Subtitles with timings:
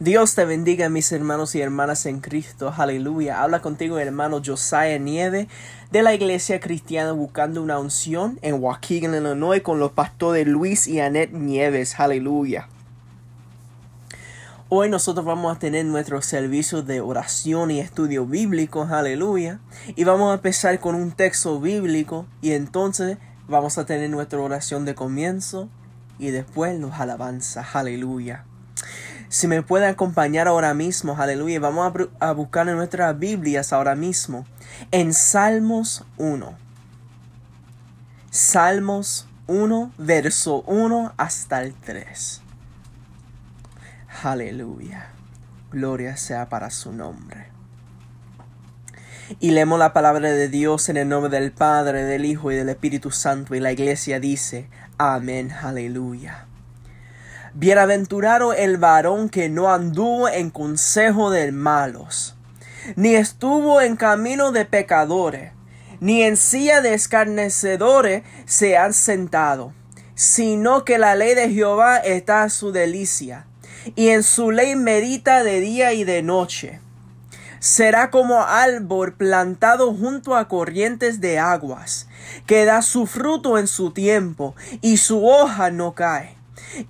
[0.00, 2.72] Dios te bendiga, mis hermanos y hermanas en Cristo.
[2.76, 3.42] Aleluya.
[3.42, 5.48] Habla contigo, hermano Josiah Nieve,
[5.90, 11.00] de la Iglesia Cristiana Buscando una Unción en Waukegan, Illinois, con los pastores Luis y
[11.00, 11.98] Annette Nieves.
[11.98, 12.68] Aleluya.
[14.68, 19.58] Hoy nosotros vamos a tener nuestro servicio de oración y estudio bíblico, aleluya.
[19.96, 23.18] Y vamos a empezar con un texto bíblico y entonces
[23.48, 25.68] vamos a tener nuestra oración de comienzo
[26.20, 28.44] y después los alabanzas, aleluya.
[29.28, 34.46] Si me puede acompañar ahora mismo, aleluya, vamos a, buscar en nuestras Biblias ahora mismo,
[34.90, 36.56] en Salmos 1.
[38.30, 42.40] Salmos 1, verso 1 hasta el 3.
[44.22, 45.10] Aleluya.
[45.70, 47.48] Gloria sea para su nombre.
[49.40, 52.70] Y leemos la palabra de Dios en el nombre del Padre, del Hijo y del
[52.70, 53.54] Espíritu Santo.
[53.54, 56.47] Y la iglesia dice, Amén, aleluya.
[57.60, 62.36] Bienaventurado el varón que no anduvo en consejo de malos,
[62.94, 65.50] ni estuvo en camino de pecadores,
[65.98, 69.72] ni en silla de escarnecedores se han sentado,
[70.14, 73.48] sino que la ley de Jehová está a su delicia,
[73.96, 76.78] y en su ley medita de día y de noche.
[77.58, 82.06] Será como árbol plantado junto a corrientes de aguas,
[82.46, 86.37] que da su fruto en su tiempo, y su hoja no cae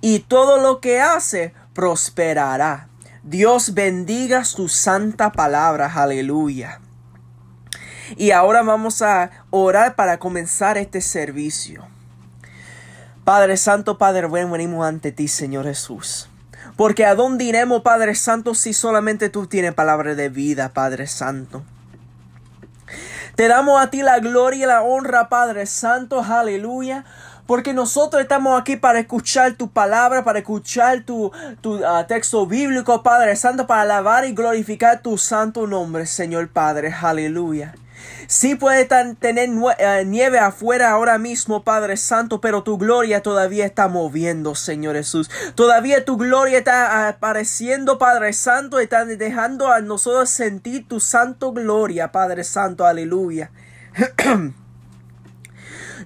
[0.01, 2.87] y todo lo que hace prosperará.
[3.23, 6.79] Dios bendiga su santa palabra, aleluya.
[8.17, 11.85] Y ahora vamos a orar para comenzar este servicio.
[13.23, 16.29] Padre Santo, Padre bueno, venimos ante ti, Señor Jesús.
[16.75, 21.63] Porque a dónde iremos, Padre Santo, si solamente tú tienes palabra de vida, Padre Santo.
[23.35, 27.05] Te damos a ti la gloria y la honra, Padre Santo, aleluya,
[27.49, 33.01] porque nosotros estamos aquí para escuchar tu palabra, para escuchar tu, tu ah, texto bíblico,
[33.01, 36.93] Padre Santo, para alabar y glorificar tu santo nombre, Señor Padre.
[37.01, 37.73] Aleluya.
[38.27, 43.87] Sí puede tener eh, nieve afuera ahora mismo, Padre Santo, pero tu gloria todavía está
[43.87, 45.31] moviendo, Señor Jesús.
[45.55, 52.11] Todavía tu gloria está apareciendo, Padre Santo, está dejando a nosotros sentir tu santo gloria,
[52.11, 52.85] Padre Santo.
[52.85, 53.49] Aleluya.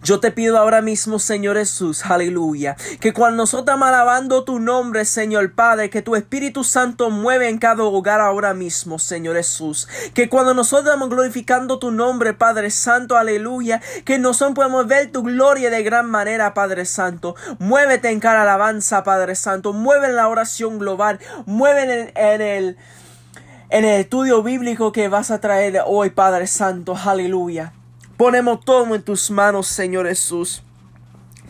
[0.03, 5.05] Yo te pido ahora mismo, Señor Jesús, aleluya, que cuando nosotros estamos alabando tu nombre,
[5.05, 9.87] Señor Padre, que tu Espíritu Santo mueve en cada hogar ahora mismo, Señor Jesús.
[10.13, 15.23] Que cuando nosotros estamos glorificando tu nombre, Padre Santo, aleluya, que nosotros podemos ver tu
[15.23, 17.37] gloria de gran manera, Padre Santo.
[17.59, 19.71] Muévete en cada alabanza, Padre Santo.
[19.71, 21.19] Mueve en la oración global.
[21.45, 22.77] Mueve en el,
[23.69, 27.71] en el estudio bíblico que vas a traer hoy, Padre Santo, aleluya.
[28.23, 30.63] Ponemos todo en tus manos, Señor Jesús.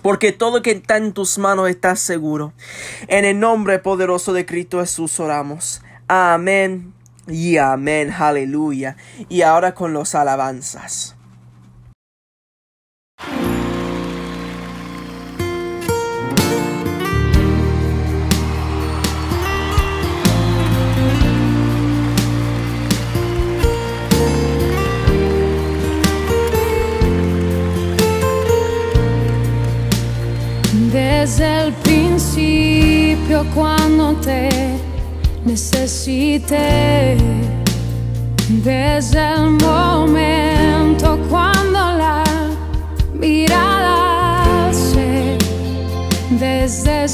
[0.01, 2.51] Porque todo que está en tus manos está seguro.
[3.07, 5.83] En el nombre poderoso de Cristo Jesús oramos.
[6.07, 6.91] Amén
[7.27, 8.11] y amén.
[8.11, 8.97] Aleluya.
[9.29, 11.15] Y ahora con los alabanzas.
[30.93, 34.47] Desde el principio cuando te
[35.43, 37.17] necesité,
[38.63, 42.23] desde el momento cuando la
[43.15, 45.35] mirada se,
[46.39, 47.07] desde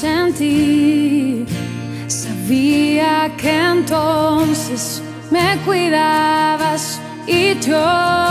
[0.00, 1.44] sentí.
[2.06, 8.29] Sabía que entonces me cuidabas y yo.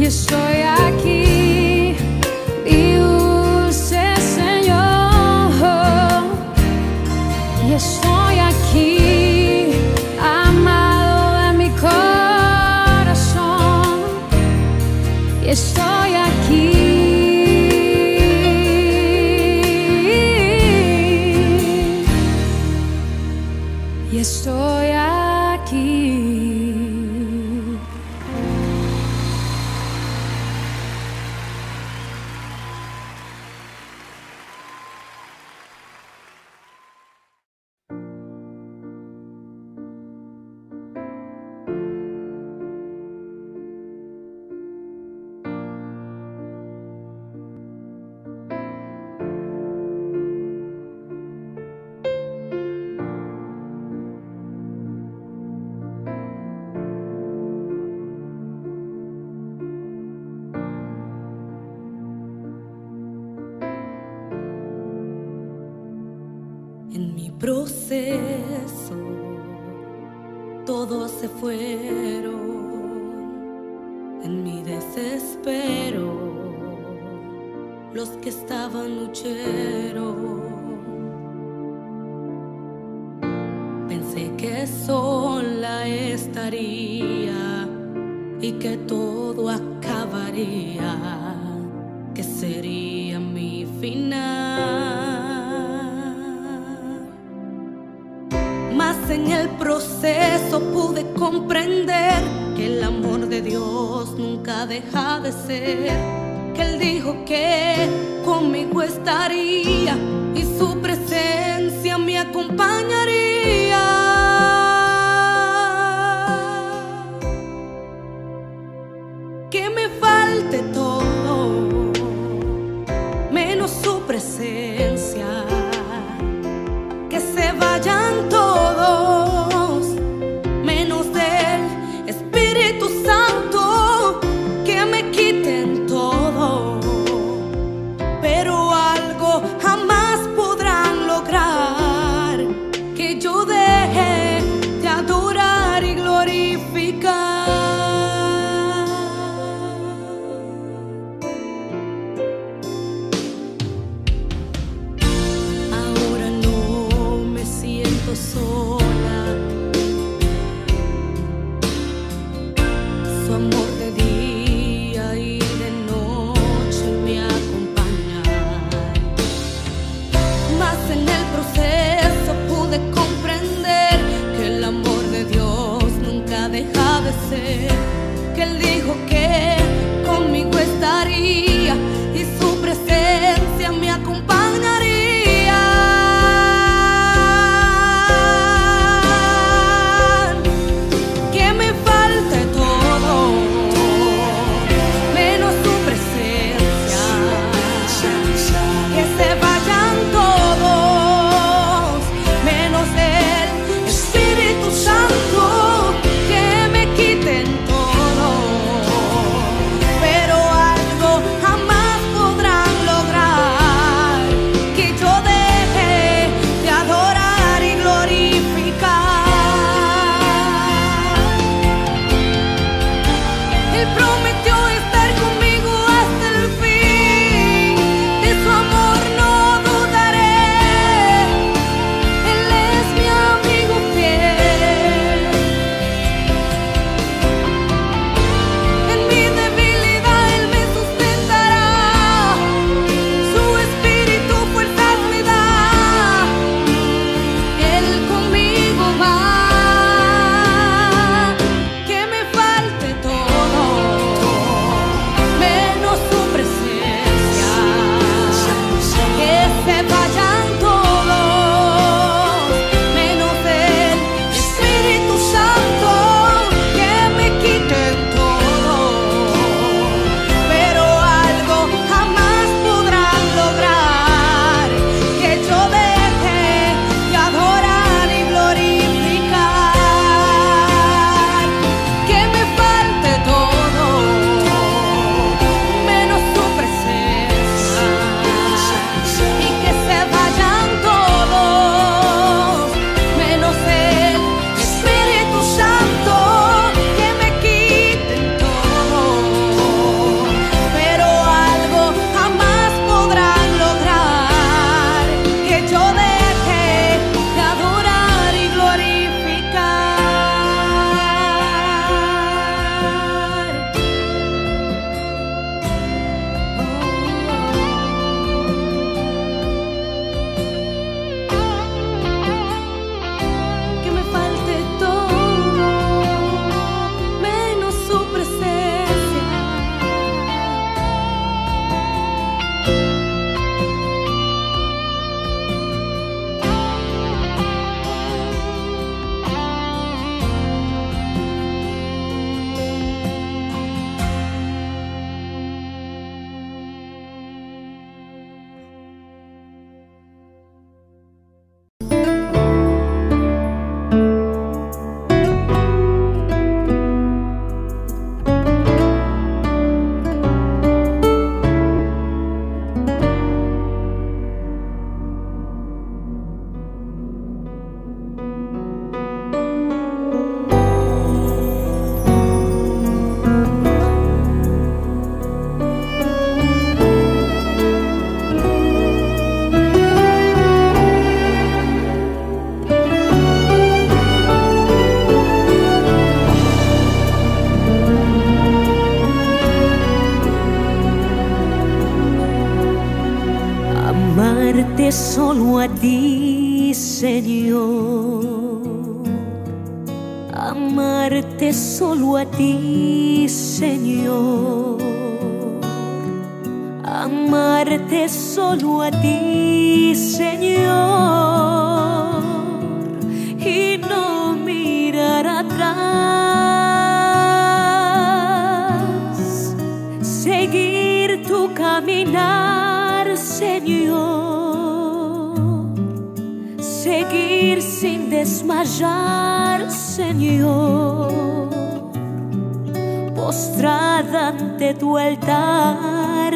[0.00, 1.29] e estou aqui.
[108.60, 109.96] conmigo estaría
[110.34, 113.09] y su presencia me acompañaría.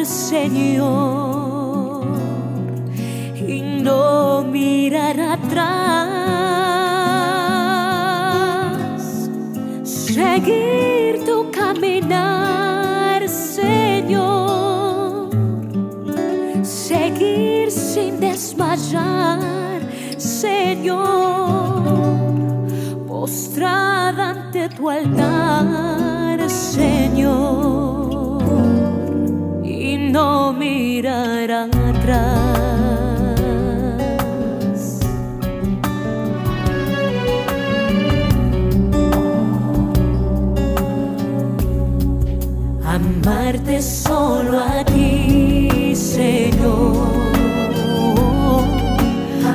[0.05, 2.05] Señor
[3.47, 5.71] y no mirar atrás.
[9.83, 15.31] Seguir tu caminar, Señor.
[16.63, 19.81] Seguir sin desmayar,
[20.17, 21.81] Señor.
[23.07, 27.94] Postrada ante tu altar, Señor.
[31.51, 32.25] atrás.
[42.83, 46.95] Amarte solo a ti, Señor.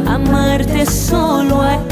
[0.06, 1.89] Amarte solo a ti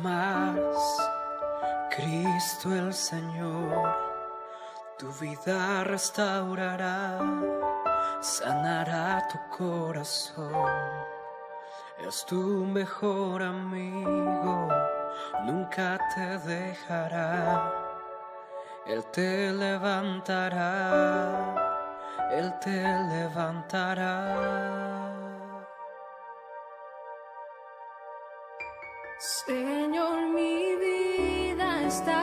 [0.00, 0.56] más,
[1.90, 3.94] Cristo el Señor,
[4.98, 7.18] tu vida restaurará,
[8.20, 11.04] sanará tu corazón.
[12.06, 14.68] Es tu mejor amigo,
[15.44, 17.72] nunca te dejará.
[18.86, 20.70] Él te levantará,
[22.30, 24.93] Él te levantará.
[31.94, 32.22] está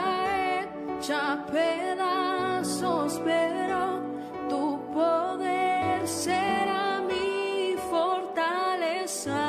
[0.98, 4.02] hecha pedazos, pero
[4.50, 9.40] tu poder será mi fortaleza.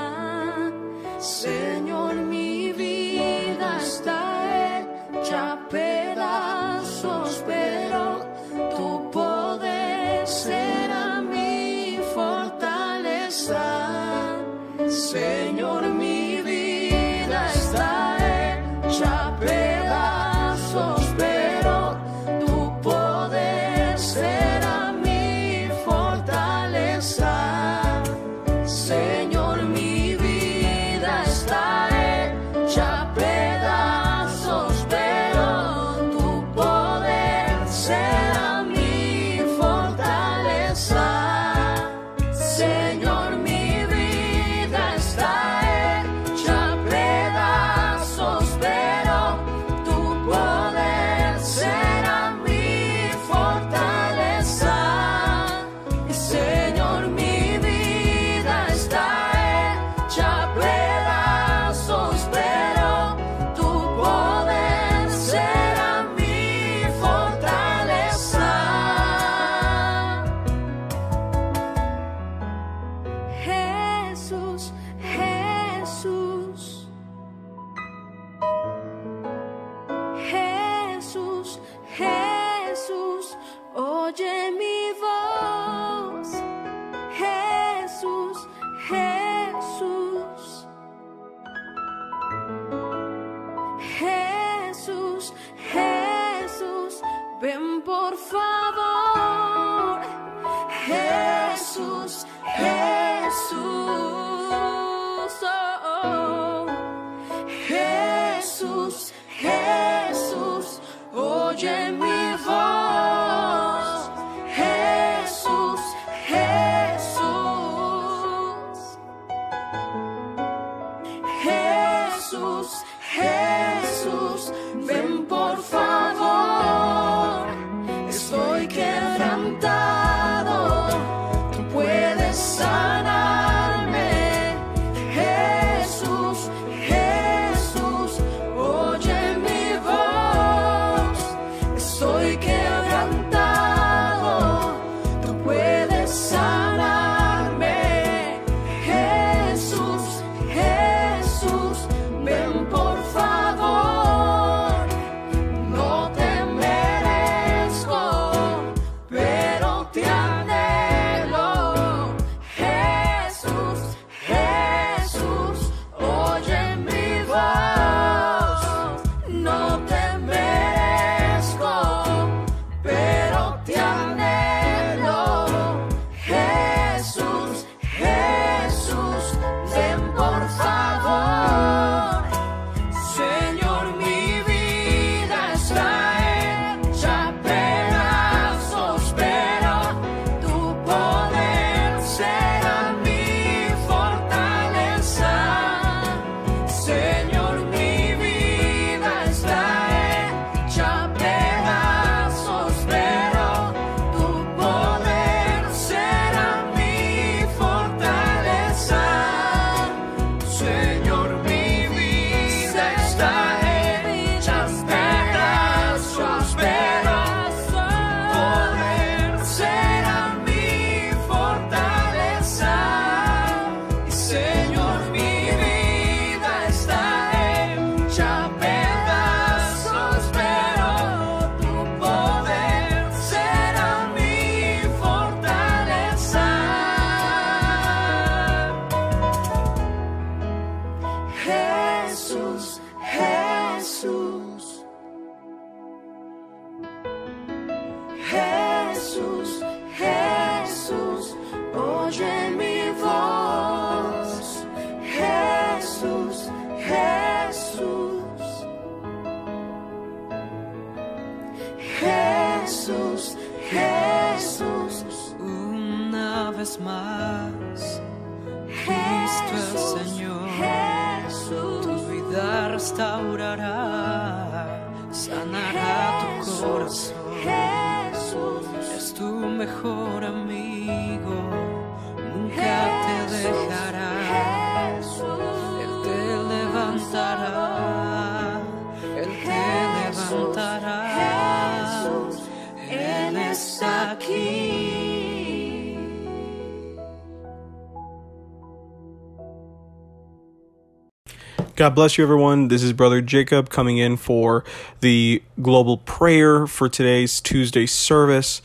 [301.84, 302.69] God bless you, everyone.
[302.69, 304.63] This is Brother Jacob coming in for
[305.02, 308.62] the global prayer for today's Tuesday service.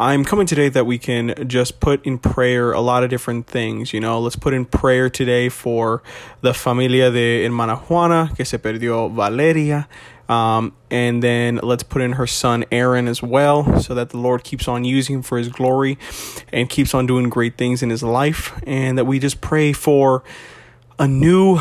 [0.00, 3.92] I'm coming today that we can just put in prayer a lot of different things.
[3.92, 6.02] You know, let's put in prayer today for
[6.40, 9.86] the familia de Hermana Juana, que se perdió Valeria.
[10.30, 14.44] Um, and then let's put in her son Aaron as well, so that the Lord
[14.44, 15.98] keeps on using him for his glory
[16.50, 18.58] and keeps on doing great things in his life.
[18.66, 20.24] And that we just pray for
[20.98, 21.58] a new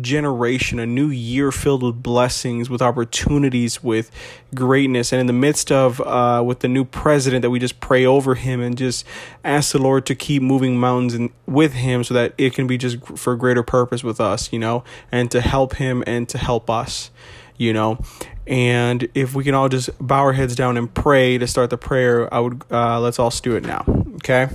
[0.00, 4.10] generation, a new year filled with blessings, with opportunities, with
[4.54, 5.12] greatness.
[5.12, 8.34] And in the midst of, uh, with the new president, that we just pray over
[8.34, 9.06] him and just
[9.44, 12.76] ask the Lord to keep moving mountains and with him so that it can be
[12.76, 16.68] just for greater purpose with us, you know, and to help him and to help
[16.68, 17.10] us,
[17.56, 17.98] you know.
[18.46, 21.78] And if we can all just bow our heads down and pray to start the
[21.78, 23.84] prayer, I would, uh, let's all do it now,
[24.16, 24.48] okay?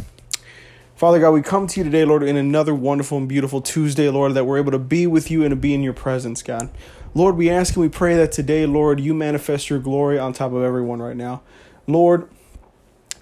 [0.99, 4.33] Father God, we come to you today, Lord, in another wonderful and beautiful Tuesday, Lord,
[4.33, 6.69] that we're able to be with you and to be in your presence, God.
[7.13, 10.51] Lord, we ask and we pray that today, Lord, you manifest your glory on top
[10.51, 11.41] of everyone right now.
[11.87, 12.29] Lord,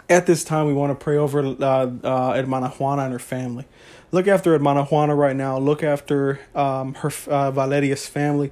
[0.10, 1.64] at this time, we want to pray over uh,
[2.04, 3.66] uh, Hermana Juana and her family.
[4.12, 5.60] Look after Hermana Juana right now.
[5.60, 8.52] Look after um, her uh, Valeria's family,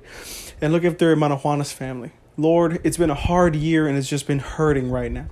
[0.61, 2.11] and look after Hermana Juana's family.
[2.37, 5.29] Lord, it's been a hard year and it's just been hurting right now.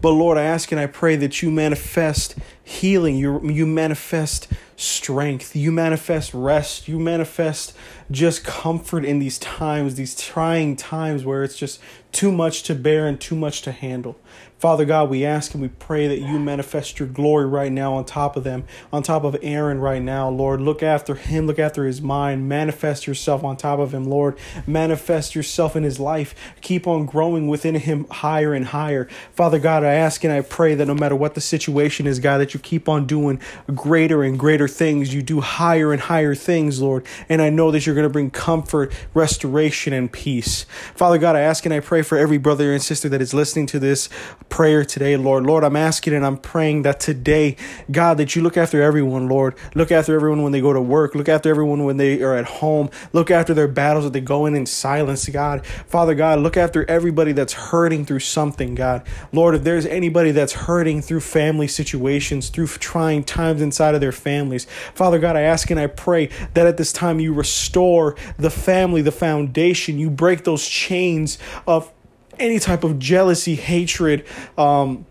[0.00, 5.56] But Lord, I ask and I pray that you manifest healing, you, you manifest strength,
[5.56, 7.74] you manifest rest, you manifest
[8.10, 11.80] just comfort in these times, these trying times where it's just
[12.12, 14.18] too much to bear and too much to handle.
[14.58, 18.06] Father God, we ask and we pray that you manifest your glory right now on
[18.06, 20.62] top of them, on top of Aaron right now, Lord.
[20.62, 24.38] Look after him, look after his mind, manifest yourself on top of him, Lord.
[24.66, 26.34] Manifest yourself in his life.
[26.62, 29.08] Keep on growing within him higher and higher.
[29.32, 32.38] Father God, I ask and I pray that no matter what the situation is, God,
[32.38, 33.38] that you keep on doing
[33.74, 35.12] greater and greater things.
[35.12, 37.04] You do higher and higher things, Lord.
[37.28, 40.64] And I know that you're going to bring comfort, restoration, and peace.
[40.94, 43.66] Father God, I ask and I pray for every brother and sister that is listening
[43.66, 44.08] to this
[44.48, 45.44] prayer today, Lord.
[45.44, 47.56] Lord, I'm asking and I'm praying that today,
[47.90, 49.54] God, that you look after everyone, Lord.
[49.74, 51.14] Look after everyone when they go to work.
[51.14, 52.90] Look after everyone when they are at home.
[53.12, 55.66] Look after their battles that they go in in silence, God.
[55.66, 59.06] Father God, look after everybody that's hurting through something, God.
[59.32, 64.12] Lord, if there's anybody that's hurting through family situations, through trying times inside of their
[64.12, 68.50] families, Father God, I ask and I pray that at this time you restore the
[68.50, 69.98] family, the foundation.
[69.98, 71.92] You break those chains of
[72.38, 74.26] any type of jealousy, hatred,
[74.58, 75.06] um,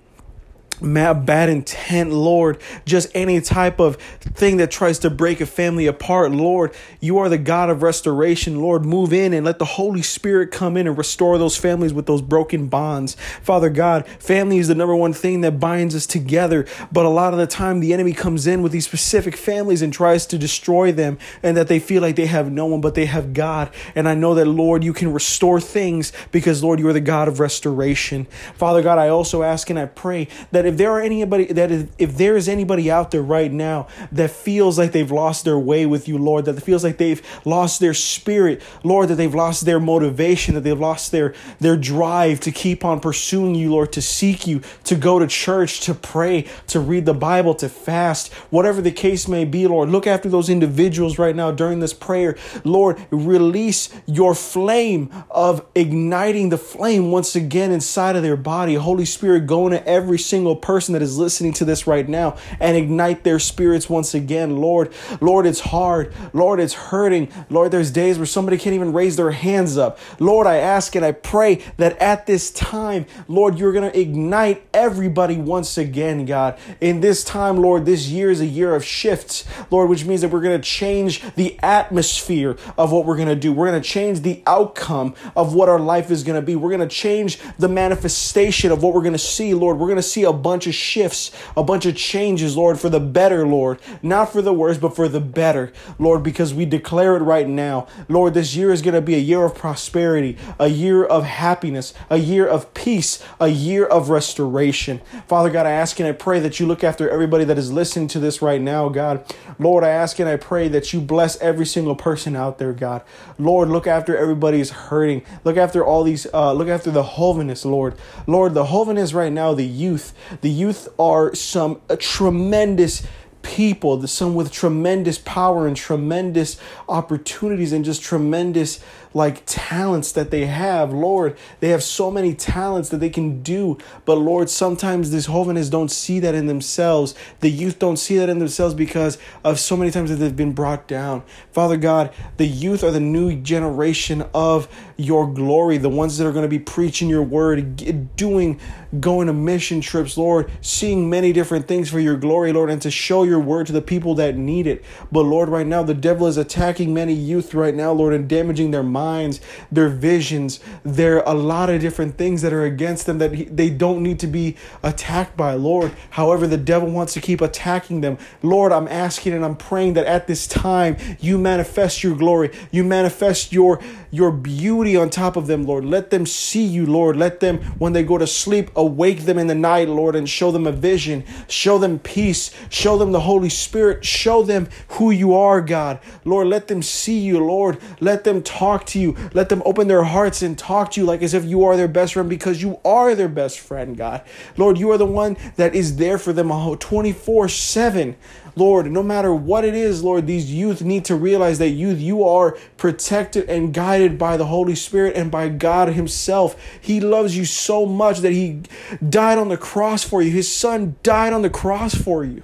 [0.82, 6.32] bad intent, Lord, just any type of thing that tries to break a family apart,
[6.32, 8.86] Lord, you are the God of restoration, Lord.
[8.86, 12.22] Move in and let the Holy Spirit come in and restore those families with those
[12.22, 13.16] broken bonds.
[13.42, 17.34] Father God, family is the number one thing that binds us together, but a lot
[17.34, 20.92] of the time the enemy comes in with these specific families and tries to destroy
[20.92, 23.70] them, and that they feel like they have no one, but they have God.
[23.94, 27.28] And I know that, Lord, you can restore things because, Lord, you are the God
[27.28, 28.26] of restoration.
[28.56, 31.89] Father God, I also ask and I pray that if there are anybody that if,
[31.97, 35.86] if there is anybody out there right now that feels like they've lost their way
[35.86, 39.80] with you, Lord, that feels like they've lost their spirit, Lord, that they've lost their
[39.80, 44.47] motivation, that they've lost their their drive to keep on pursuing you, Lord, to seek
[44.47, 48.91] you, to go to church, to pray, to read the Bible, to fast, whatever the
[48.91, 52.36] case may be, Lord, look after those individuals right now during this prayer.
[52.63, 58.75] Lord, release your flame of igniting the flame once again inside of their body.
[58.75, 62.78] Holy Spirit, go into every single person that is listening to this right now and
[62.78, 64.58] ignite their spirits once again.
[64.58, 66.13] Lord, Lord, it's hard.
[66.34, 67.30] Lord, it's hurting.
[67.50, 70.00] Lord, there's days where somebody can't even raise their hands up.
[70.20, 74.65] Lord, I ask and I pray that at this time, Lord, you're going to ignite
[74.74, 76.58] everybody once again, God.
[76.82, 80.30] In this time, Lord, this year is a year of shifts, Lord, which means that
[80.30, 83.52] we're going to change the atmosphere of what we're going to do.
[83.54, 86.56] We're going to change the outcome of what our life is going to be.
[86.56, 89.78] We're going to change the manifestation of what we're going to see, Lord.
[89.78, 93.00] We're going to see a bunch of shifts, a bunch of changes, Lord, for the
[93.00, 93.80] better, Lord.
[94.04, 97.88] Not for the worse, but for the better, Lord, because we declare it right now.
[98.08, 101.96] Lord, this year is going to be a year of prosperity, a year of happiness,
[102.12, 105.02] a year of peace, a year of restoration.
[105.28, 108.08] Father God, I ask and I pray that you look after everybody that is listening
[108.10, 109.26] to this right now, God.
[109.58, 113.02] Lord, I ask and I pray that you bless every single person out there, God.
[113.40, 115.24] Lord, look after everybody who's hurting.
[115.44, 117.96] Look after all these, uh, look after the holiness, Lord.
[118.28, 120.14] Lord, the holiness right now, the youth.
[120.41, 123.06] The youth are some uh, tremendous
[123.41, 128.80] people, some with tremendous power and tremendous opportunities and just tremendous
[129.15, 130.93] like talents that they have.
[130.93, 133.78] Lord, they have so many talents that they can do.
[134.04, 137.15] But Lord, sometimes these holiness don't see that in themselves.
[137.39, 140.51] The youth don't see that in themselves because of so many times that they've been
[140.51, 141.23] brought down.
[141.54, 146.34] Father God, the youth are the new generation of your glory, the ones that are
[146.34, 148.60] going to be preaching your word, doing,
[148.99, 152.91] going to mission trips, Lord, seeing many different things for your glory, Lord, and to
[152.91, 154.84] show your word to the people that need it.
[155.10, 158.71] But Lord, right now, the devil is attacking many youth right now, Lord, and damaging
[158.71, 159.39] their minds minds,
[159.72, 160.60] their visions.
[160.84, 164.02] There are a lot of different things that are against them that he, they don't
[164.02, 165.91] need to be attacked by, Lord.
[166.12, 168.18] However, the devil wants to keep attacking them.
[168.41, 172.84] Lord, I'm asking and I'm praying that at this time you manifest your glory, you
[172.84, 173.80] manifest your
[174.15, 175.84] your beauty on top of them, Lord.
[175.84, 177.18] Let them see you, Lord.
[177.18, 180.52] Let them, when they go to sleep, awake them in the night, Lord, and show
[180.52, 181.26] them a vision.
[181.50, 182.52] Show them peace.
[182.70, 184.06] Show them the Holy Spirit.
[184.06, 186.00] Show them who you are, God.
[186.24, 187.78] Lord, let them see you, Lord.
[188.00, 189.16] Let them talk to you.
[189.34, 191.88] Let them open their hearts and talk to you like as if you are their
[191.88, 194.24] best friend because you are their best friend, God.
[194.58, 198.16] Lord, you are the one that is there for them 24 7.
[198.56, 202.24] Lord, no matter what it is, Lord, these youth need to realize that youth, you
[202.24, 206.56] are protected and guided by the Holy Spirit and by God Himself.
[206.80, 208.62] He loves you so much that He
[209.08, 210.32] died on the cross for you.
[210.32, 212.44] His Son died on the cross for you.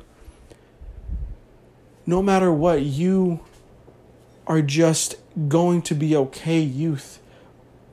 [2.06, 3.40] No matter what, you
[4.48, 5.16] are just
[5.48, 7.20] going to be okay, youth.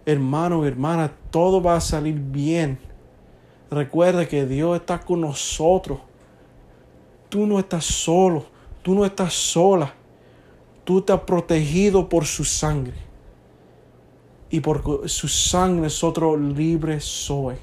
[0.06, 2.78] Hermano, hermana, todo va a salir bien.
[3.70, 5.98] Recuerda que Dios está con nosotros.
[7.28, 8.46] Tú no estás solo,
[8.82, 9.94] tú no estás sola.
[10.88, 12.94] Tú estás protegido por su sangre.
[14.48, 17.56] Y por su sangre nosotros libres soy.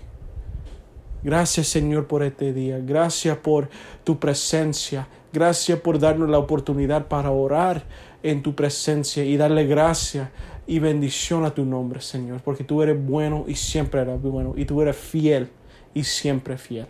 [1.24, 2.78] Gracias Señor por este día.
[2.78, 3.68] Gracias por
[4.04, 5.08] tu presencia.
[5.34, 7.84] Gracias por darnos la oportunidad para orar
[8.26, 10.32] en tu presencia y darle gracia
[10.66, 12.42] y bendición a tu nombre, Señor.
[12.42, 14.54] Porque tú eres bueno y siempre eres bueno.
[14.58, 15.50] Y tú eres fiel
[15.94, 16.88] y siempre fiel.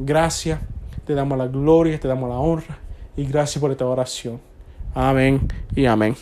[0.00, 0.58] Gracias
[1.06, 2.78] te damos la gloria, te damos la honra
[3.16, 4.40] y gracias por esta oración.
[4.94, 6.16] Amén y amén.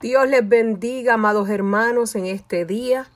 [0.00, 3.08] Dios les bendiga, amados hermanos, en este día.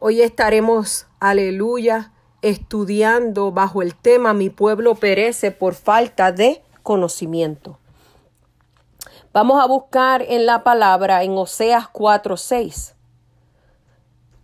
[0.00, 7.78] Hoy estaremos, aleluya, estudiando bajo el tema Mi pueblo perece por falta de conocimiento.
[9.34, 12.94] Vamos a buscar en la palabra en Oseas 4:6.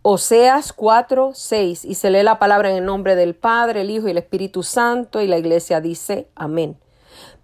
[0.03, 4.09] Oseas 4, 6, y se lee la palabra en el nombre del Padre, el Hijo
[4.09, 6.77] y el Espíritu Santo, y la iglesia dice, amén.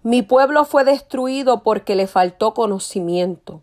[0.03, 3.61] Mi pueblo fue destruido porque le faltó conocimiento.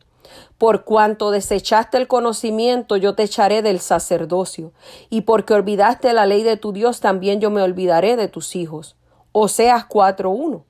[0.58, 4.72] Por cuanto desechaste el conocimiento, yo te echaré del sacerdocio,
[5.08, 8.96] y porque olvidaste la ley de tu Dios, también yo me olvidaré de tus hijos.
[9.30, 10.64] Oseas 4.1.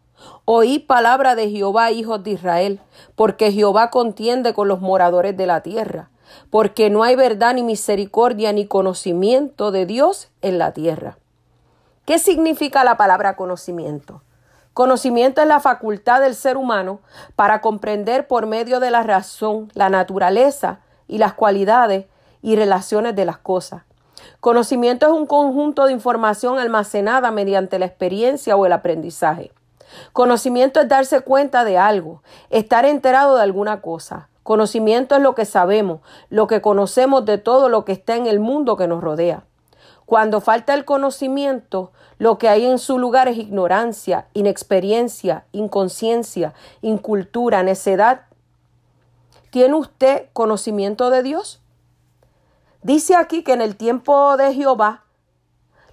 [0.45, 2.81] Oí palabra de Jehová, hijos de Israel,
[3.15, 6.11] porque Jehová contiende con los moradores de la tierra
[6.51, 11.19] porque no hay verdad ni misericordia ni conocimiento de Dios en la tierra.
[12.05, 14.23] ¿Qué significa la palabra conocimiento?
[14.73, 17.01] Conocimiento es la facultad del ser humano
[17.37, 22.07] para comprender por medio de la razón la naturaleza y las cualidades
[22.43, 23.83] y relaciones de las cosas.
[24.41, 29.53] Conocimiento es un conjunto de información almacenada mediante la experiencia o el aprendizaje.
[30.13, 34.29] Conocimiento es darse cuenta de algo, estar enterado de alguna cosa.
[34.43, 38.41] Conocimiento es lo que sabemos, lo que conocemos de todo lo que está en el
[38.41, 39.45] mundo que nos rodea.
[40.07, 47.63] Cuando falta el conocimiento, lo que hay en su lugar es ignorancia, inexperiencia, inconsciencia, incultura,
[47.63, 48.23] necedad.
[49.51, 51.61] ¿Tiene usted conocimiento de Dios?
[52.83, 55.05] Dice aquí que en el tiempo de Jehová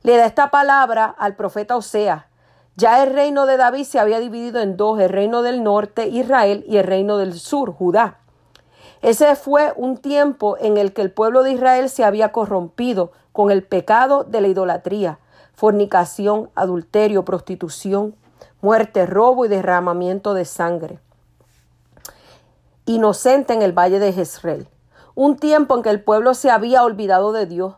[0.03, 2.29] le da esta palabra al profeta Osea.
[2.77, 6.65] Ya el reino de David se había dividido en dos, el reino del norte, Israel,
[6.67, 8.19] y el reino del sur, Judá.
[9.01, 13.49] Ese fue un tiempo en el que el pueblo de Israel se había corrompido con
[13.49, 15.19] el pecado de la idolatría,
[15.53, 18.15] fornicación, adulterio, prostitución,
[18.61, 20.99] muerte, robo y derramamiento de sangre.
[22.85, 24.67] Inocente en el valle de Jezreel.
[25.13, 27.75] Un tiempo en que el pueblo se había olvidado de Dios.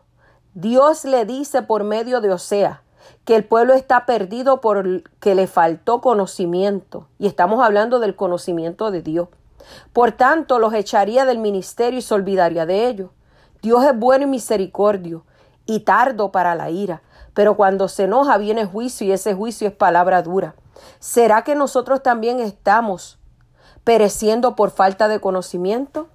[0.54, 2.82] Dios le dice por medio de Osea
[3.28, 7.08] que el pueblo está perdido porque le faltó conocimiento.
[7.18, 9.28] Y estamos hablando del conocimiento de Dios.
[9.92, 13.10] Por tanto, los echaría del ministerio y se olvidaría de ellos.
[13.60, 15.26] Dios es bueno y misericordio
[15.66, 17.02] y tardo para la ira,
[17.34, 20.54] pero cuando se enoja viene juicio y ese juicio es palabra dura.
[20.98, 23.18] ¿Será que nosotros también estamos
[23.84, 26.08] pereciendo por falta de conocimiento?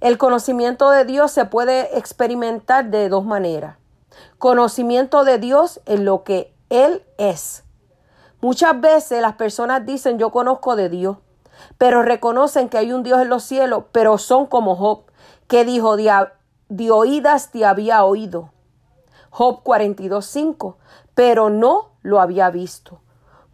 [0.00, 3.76] El conocimiento de Dios se puede experimentar de dos maneras.
[4.38, 7.64] Conocimiento de Dios en lo que Él es.
[8.40, 11.16] Muchas veces las personas dicen yo conozco de Dios,
[11.76, 15.02] pero reconocen que hay un Dios en los cielos, pero son como Job,
[15.48, 18.52] que dijo de, oídas te había oído.
[19.30, 20.76] Job 42.5,
[21.14, 23.00] pero no lo había visto.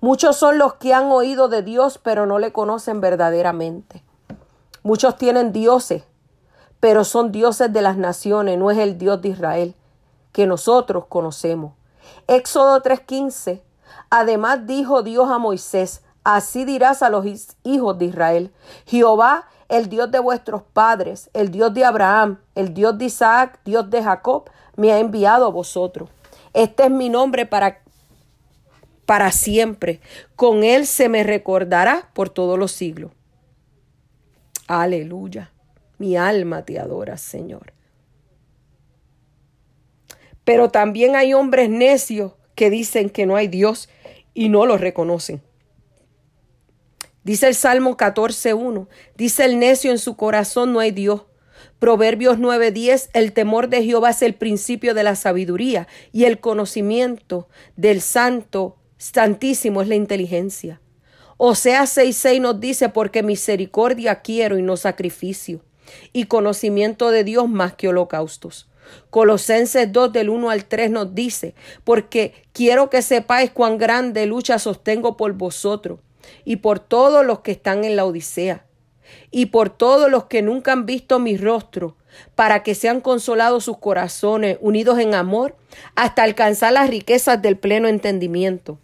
[0.00, 4.04] Muchos son los que han oído de Dios, pero no le conocen verdaderamente.
[4.82, 6.04] Muchos tienen dioses,
[6.78, 9.74] pero son dioses de las naciones, no es el Dios de Israel
[10.34, 11.74] que nosotros conocemos.
[12.26, 13.62] Éxodo 3:15.
[14.10, 17.24] Además dijo Dios a Moisés, así dirás a los
[17.62, 18.52] hijos de Israel,
[18.84, 23.88] Jehová, el Dios de vuestros padres, el Dios de Abraham, el Dios de Isaac, Dios
[23.90, 26.10] de Jacob, me ha enviado a vosotros.
[26.52, 27.78] Este es mi nombre para
[29.06, 30.00] para siempre.
[30.34, 33.12] Con él se me recordará por todos los siglos.
[34.66, 35.52] Aleluya.
[35.98, 37.74] Mi alma te adora, Señor.
[40.44, 43.88] Pero también hay hombres necios que dicen que no hay Dios
[44.34, 45.42] y no lo reconocen.
[47.24, 48.86] Dice el Salmo 14.1,
[49.16, 51.22] dice el necio en su corazón no hay Dios.
[51.78, 57.48] Proverbios 9:10, el temor de Jehová es el principio de la sabiduría y el conocimiento
[57.76, 60.80] del santo santísimo es la inteligencia.
[61.36, 65.64] Osea 6:6 nos dice, porque misericordia quiero y no sacrificio,
[66.12, 68.68] y conocimiento de Dios más que holocaustos.
[69.10, 71.54] Colosenses 2 del 1 al 3 nos dice,
[71.84, 76.00] porque quiero que sepáis cuán grande lucha sostengo por vosotros
[76.44, 78.66] y por todos los que están en la Odisea
[79.30, 81.96] y por todos los que nunca han visto mi rostro,
[82.34, 85.56] para que sean consolados sus corazones, unidos en amor,
[85.96, 88.78] hasta alcanzar las riquezas del pleno entendimiento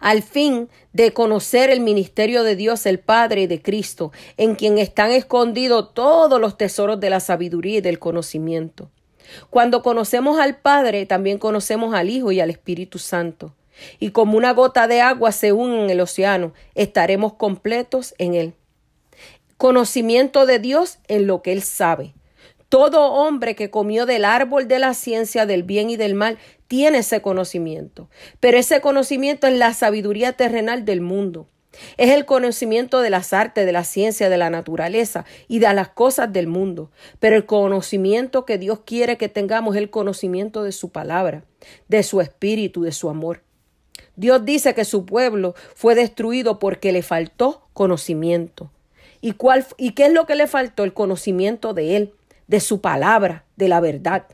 [0.00, 4.78] al fin de conocer el ministerio de Dios el Padre y de Cristo, en quien
[4.78, 8.90] están escondidos todos los tesoros de la sabiduría y del conocimiento.
[9.50, 13.54] Cuando conocemos al Padre, también conocemos al Hijo y al Espíritu Santo.
[13.98, 18.54] Y como una gota de agua se une en el océano, estaremos completos en Él.
[19.56, 22.14] Conocimiento de Dios en lo que Él sabe.
[22.68, 26.38] Todo hombre que comió del árbol de la ciencia del bien y del mal
[26.70, 28.08] tiene ese conocimiento,
[28.38, 31.48] pero ese conocimiento es la sabiduría terrenal del mundo.
[31.96, 35.88] Es el conocimiento de las artes, de la ciencia, de la naturaleza y de las
[35.88, 36.92] cosas del mundo.
[37.18, 41.42] Pero el conocimiento que Dios quiere que tengamos es el conocimiento de su palabra,
[41.88, 43.42] de su espíritu, de su amor.
[44.14, 48.70] Dios dice que su pueblo fue destruido porque le faltó conocimiento.
[49.20, 50.84] ¿Y, cuál, ¿Y qué es lo que le faltó?
[50.84, 52.14] El conocimiento de Él,
[52.46, 54.26] de su palabra, de la verdad.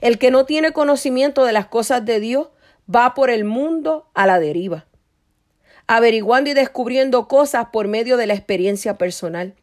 [0.00, 2.48] El que no tiene conocimiento de las cosas de Dios
[2.92, 4.86] va por el mundo a la deriva,
[5.86, 9.54] averiguando y descubriendo cosas por medio de la experiencia personal,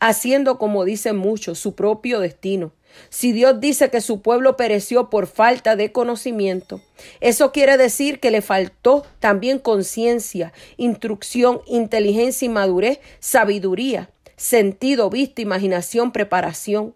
[0.00, 2.72] haciendo, como dicen muchos, su propio destino.
[3.08, 6.82] Si Dios dice que su pueblo pereció por falta de conocimiento,
[7.20, 15.40] eso quiere decir que le faltó también conciencia, instrucción, inteligencia y madurez, sabiduría, sentido, vista,
[15.40, 16.94] imaginación, preparación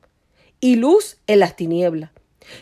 [0.61, 2.11] y luz en las tinieblas.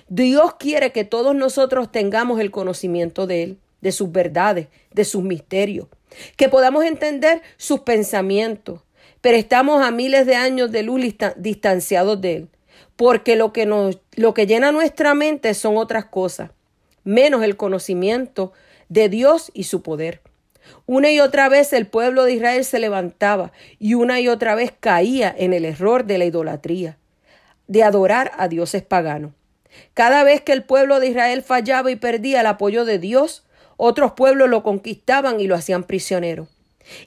[0.09, 5.23] Dios quiere que todos nosotros tengamos el conocimiento de Él, de sus verdades, de sus
[5.23, 5.89] misterios,
[6.37, 8.81] que podamos entender sus pensamientos,
[9.21, 11.03] pero estamos a miles de años de luz
[11.37, 12.49] distanciados de Él,
[12.97, 16.51] porque lo que, nos, lo que llena nuestra mente son otras cosas,
[17.05, 18.53] menos el conocimiento
[18.89, 20.21] de Dios y su poder.
[20.87, 24.73] Una y otra vez el pueblo de Israel se levantaba y una y otra vez
[24.79, 26.97] caía en el error de la idolatría,
[27.67, 29.33] de adorar a dioses paganos.
[29.95, 33.45] Cada vez que el pueblo de Israel fallaba y perdía el apoyo de Dios,
[33.77, 36.49] otros pueblos lo conquistaban y lo hacían prisionero.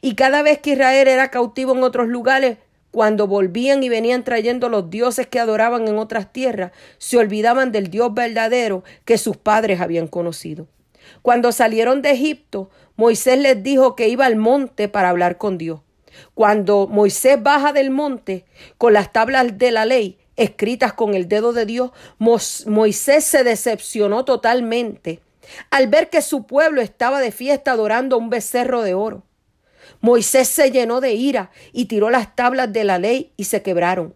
[0.02, 2.58] Y cada vez que Israel era cautivo en otros lugares,
[2.92, 7.90] cuando volvían y venían trayendo los dioses que adoraban en otras tierras, se olvidaban del
[7.90, 10.68] Dios verdadero que sus padres habían conocido.
[11.22, 15.82] Cuando salieron de Egipto, Moisés les dijo que iba al monte para hablar con Dios.
[16.34, 18.46] Cuando Moisés baja del monte
[18.78, 24.24] con las tablas de la ley, escritas con el dedo de Dios, Moisés se decepcionó
[24.24, 25.20] totalmente
[25.70, 29.24] al ver que su pueblo estaba de fiesta adorando un becerro de oro.
[30.02, 34.14] Moisés se llenó de ira y tiró las tablas de la ley y se quebraron.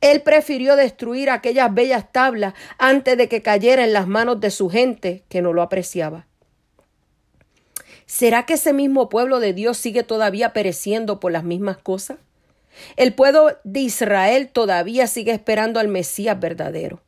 [0.00, 4.68] Él prefirió destruir aquellas bellas tablas antes de que cayera en las manos de su
[4.68, 6.26] gente que no lo apreciaba.
[8.06, 12.18] ¿Será que ese mismo pueblo de Dios sigue todavía pereciendo por las mismas cosas?
[12.96, 17.00] El pueblo de Israel todavía sigue esperando al Mesías verdadero.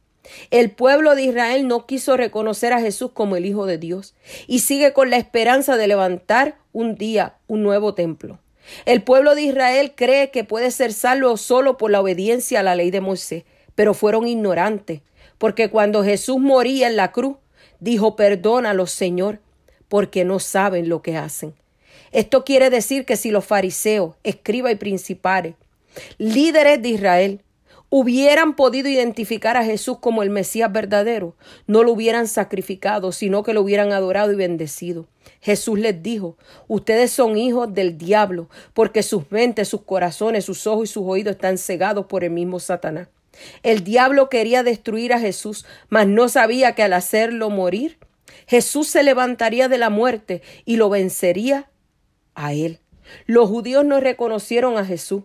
[0.50, 4.14] El pueblo de Israel no quiso reconocer a Jesús como el Hijo de Dios
[4.46, 8.38] y sigue con la esperanza de levantar un día un nuevo templo.
[8.86, 12.76] El pueblo de Israel cree que puede ser salvo solo por la obediencia a la
[12.76, 13.44] ley de Moisés,
[13.74, 15.00] pero fueron ignorantes,
[15.38, 17.36] porque cuando Jesús moría en la cruz,
[17.80, 19.40] dijo, perdónalos, Señor,
[19.88, 21.54] porque no saben lo que hacen.
[22.12, 25.54] Esto quiere decir que si los fariseos, escribas y principales,
[26.18, 27.40] líderes de Israel,
[27.94, 31.36] hubieran podido identificar a Jesús como el Mesías verdadero,
[31.66, 35.06] no lo hubieran sacrificado, sino que lo hubieran adorado y bendecido.
[35.42, 36.38] Jesús les dijo,
[36.68, 41.32] ustedes son hijos del diablo, porque sus mentes, sus corazones, sus ojos y sus oídos
[41.32, 43.08] están cegados por el mismo Satanás.
[43.62, 47.98] El diablo quería destruir a Jesús, mas no sabía que al hacerlo morir,
[48.46, 51.70] Jesús se levantaría de la muerte y lo vencería
[52.34, 52.80] a él.
[53.26, 55.24] Los judíos no reconocieron a Jesús.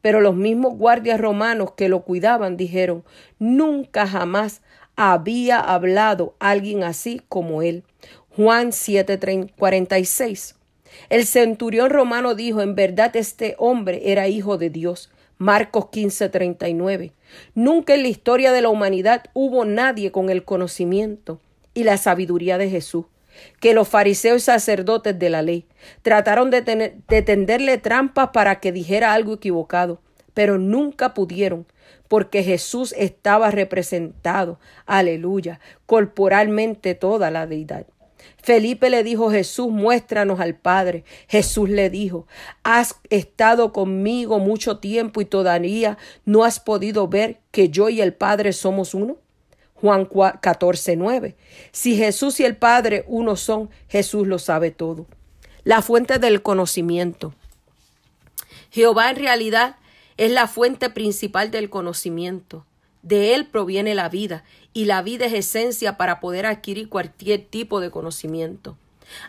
[0.00, 3.04] Pero los mismos guardias romanos que lo cuidaban dijeron,
[3.38, 4.62] nunca jamás
[4.96, 7.84] había hablado alguien así como él.
[8.36, 10.56] Juan 7:46.
[11.08, 15.10] El centurión romano dijo, en verdad este hombre era hijo de Dios.
[15.38, 17.12] Marcos 15:39.
[17.54, 21.40] Nunca en la historia de la humanidad hubo nadie con el conocimiento
[21.74, 23.06] y la sabiduría de Jesús
[23.60, 25.66] que los fariseos y sacerdotes de la ley
[26.02, 26.62] trataron de,
[27.22, 30.00] tenderle trampas para que dijera algo equivocado,
[30.34, 31.66] pero nunca pudieron,
[32.08, 37.86] porque Jesús estaba representado, aleluya, corporalmente toda la deidad.
[38.42, 41.04] Felipe le dijo Jesús, muéstranos al Padre.
[41.28, 42.26] Jesús le dijo,
[42.64, 48.14] has estado conmigo mucho tiempo y todavía no has podido ver que yo y el
[48.14, 49.16] Padre somos uno.
[49.82, 51.36] Juan 14, 9.
[51.72, 55.08] Si Jesús y el Padre uno son, Jesús lo sabe todo.
[55.64, 57.34] La fuente del conocimiento.
[58.70, 59.74] Jehová en realidad
[60.18, 62.64] es la fuente principal del conocimiento.
[63.02, 67.80] De él proviene la vida, y la vida es esencia para poder adquirir cualquier tipo
[67.80, 68.78] de conocimiento.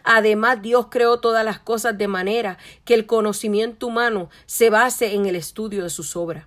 [0.04, 5.26] Además, Dios creó todas las cosas de manera que el conocimiento humano se base en
[5.26, 6.46] el estudio de sus obras.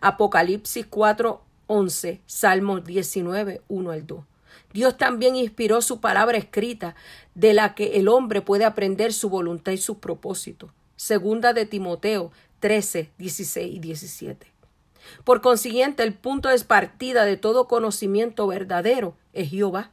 [0.00, 4.24] Apocalipsis 4, 11, Salmos 19, 1 al 2.
[4.72, 6.94] Dios también inspiró su palabra escrita,
[7.34, 10.70] de la que el hombre puede aprender su voluntad y sus propósitos.
[10.96, 14.52] Segunda de Timoteo 13, 16 y 17.
[15.24, 19.90] Por consiguiente, el punto de partida de todo conocimiento verdadero es Jehová.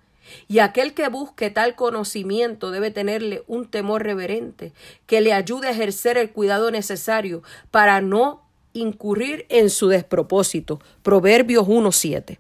[0.48, 4.72] Y aquel que busque tal conocimiento debe tenerle un temor reverente
[5.06, 8.44] que le ayude a ejercer el cuidado necesario para no
[8.74, 10.80] incurrir en su despropósito.
[11.04, 12.38] Proverbios 1.7.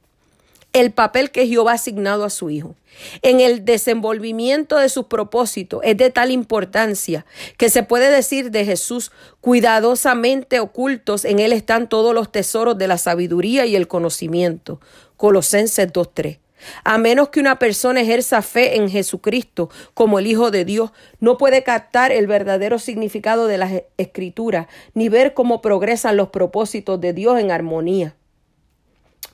[0.73, 2.75] El papel que Jehová ha asignado a su Hijo.
[3.21, 7.25] En el desenvolvimiento de sus propósitos es de tal importancia
[7.57, 9.11] que se puede decir de Jesús,
[9.41, 14.79] cuidadosamente ocultos en él están todos los tesoros de la sabiduría y el conocimiento.
[15.17, 16.40] Colosenses 2.3.
[16.83, 21.37] A menos que una persona ejerza fe en Jesucristo como el Hijo de Dios, no
[21.37, 27.13] puede captar el verdadero significado de las escrituras, ni ver cómo progresan los propósitos de
[27.13, 28.15] Dios en armonía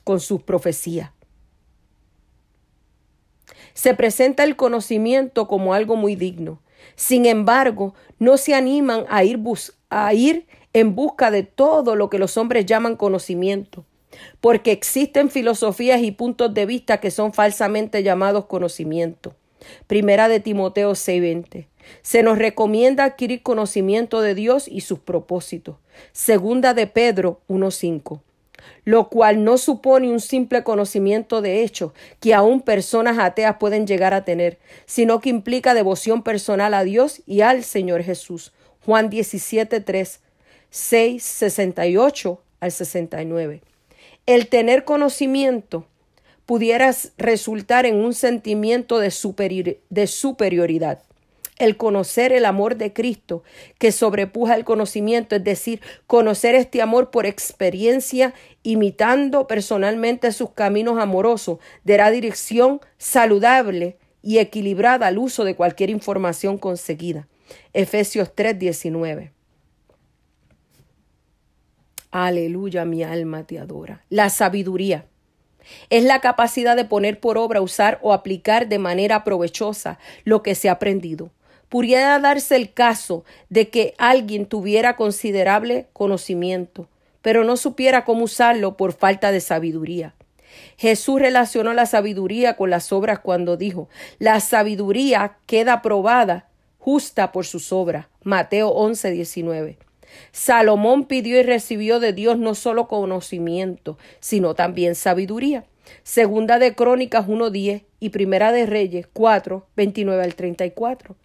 [0.04, 1.10] con sus profecías.
[3.74, 6.60] Se presenta el conocimiento como algo muy digno.
[6.96, 9.38] Sin embargo, no se animan a ir,
[9.90, 13.84] a ir en busca de todo lo que los hombres llaman conocimiento
[14.40, 19.34] porque existen filosofías y puntos de vista que son falsamente llamados conocimiento.
[19.86, 21.68] Primera de Timoteo 6:20.
[22.02, 25.76] Se nos recomienda adquirir conocimiento de Dios y sus propósitos.
[26.12, 28.22] Segunda de Pedro 1:5
[28.84, 34.14] lo cual no supone un simple conocimiento de hechos que aún personas ateas pueden llegar
[34.14, 38.52] a tener, sino que implica devoción personal a Dios y al Señor Jesús.
[38.84, 40.20] Juan 17, 3,
[40.70, 43.62] 6, 68 al 69
[44.28, 45.86] el tener conocimiento
[46.44, 51.02] pudiera resultar en un sentimiento de, superioridad.
[51.56, 53.42] El conocer el amor de Cristo
[53.78, 60.98] que sobrepuja el conocimiento, es decir, conocer este amor por experiencia, imitando personalmente sus caminos
[60.98, 67.26] amorosos, dará dirección saludable y equilibrada al uso de cualquier información conseguida.
[67.72, 69.37] Efesios 3:19.
[72.10, 74.02] Aleluya, mi alma te adora.
[74.08, 75.04] La sabiduría
[75.90, 80.54] es la capacidad de poner por obra, usar o aplicar de manera provechosa lo que
[80.54, 81.30] se ha aprendido.
[81.68, 86.88] Pudiera darse el caso de que alguien tuviera considerable conocimiento,
[87.20, 90.14] pero no supiera cómo usarlo por falta de sabiduría.
[90.78, 96.48] Jesús relacionó la sabiduría con las obras cuando dijo, la sabiduría queda probada
[96.78, 98.06] justa por sus obras.
[98.22, 99.78] Mateo 11, 19.
[100.32, 105.64] Salomón pidió y recibió de Dios no solo conocimiento, sino también sabiduría.
[106.02, 111.16] Segunda de Crónicas 1.10 y Primera de Reyes 4, 29 al 34.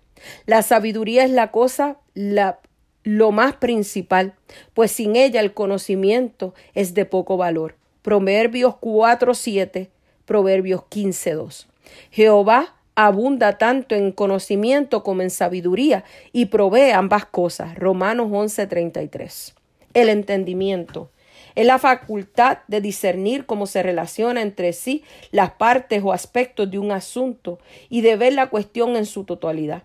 [0.45, 2.59] La sabiduría es la cosa, la,
[3.03, 4.34] lo más principal,
[4.73, 7.75] pues sin ella el conocimiento es de poco valor.
[8.01, 9.89] Proverbios 4.7,
[10.25, 11.67] Proverbios 15.2.
[12.11, 17.75] Jehová abunda tanto en conocimiento como en sabiduría y provee ambas cosas.
[17.75, 19.53] Romanos 11:33.
[19.93, 21.09] El entendimiento
[21.55, 26.79] es la facultad de discernir cómo se relaciona entre sí las partes o aspectos de
[26.79, 29.83] un asunto y de ver la cuestión en su totalidad.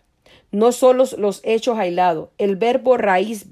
[0.51, 2.31] No solo los hechos aislados.
[2.39, 3.47] El verbo raíz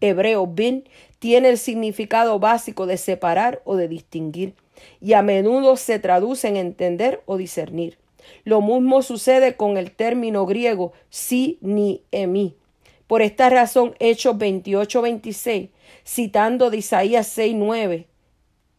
[0.00, 0.84] hebreo bin
[1.18, 4.54] tiene el significado básico de separar o de distinguir
[5.00, 7.96] y a menudo se traduce en entender o discernir.
[8.44, 12.56] Lo mismo sucede con el término griego si ni emi.
[13.06, 15.70] Por esta razón, Hechos 28, 26,
[16.04, 18.06] citando de Isaías 6, 9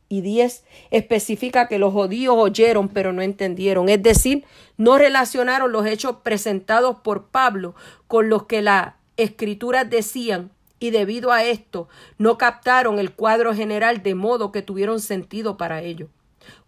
[0.09, 3.89] y 10, especifica que los judíos oyeron pero no entendieron.
[3.89, 4.45] Es decir,
[4.77, 7.75] no relacionaron los hechos presentados por Pablo
[8.07, 11.87] con los que las escrituras decían y debido a esto
[12.17, 16.09] no captaron el cuadro general de modo que tuvieron sentido para ellos.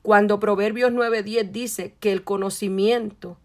[0.01, 3.37] Cuando Proverbios 9:10 dice que el conocimiento,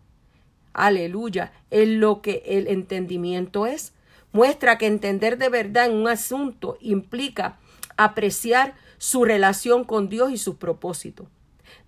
[0.73, 3.93] aleluya, es lo que el entendimiento es,
[4.33, 7.59] muestra que entender de verdad en un asunto implica
[7.97, 11.29] apreciar su relación con Dios y sus propósitos.